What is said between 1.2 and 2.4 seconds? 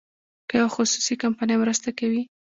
کمپنۍ مرسته کوي.